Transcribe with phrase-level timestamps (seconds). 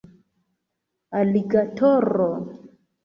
[1.19, 2.29] aligatoro